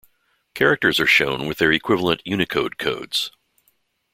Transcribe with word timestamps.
Characters 0.55 0.99
are 0.99 1.05
shown 1.05 1.45
with 1.45 1.59
their 1.59 1.71
equivalent 1.71 2.23
Unicode 2.25 2.79
codes. 2.79 3.29